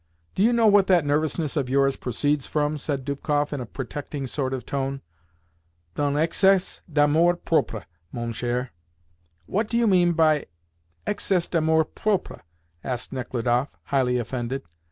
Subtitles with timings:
[0.33, 4.25] "Do you know what that nervousness of yours proceeds from?" said Dubkoff in a protecting
[4.25, 5.01] sort of tone,
[5.93, 8.71] "D'un excés d'amour propre, mon cher."
[9.45, 10.47] "What do you mean by
[11.05, 12.41] 'excés d'amour propre'?"
[12.83, 14.63] asked Nechludoff, highly offended.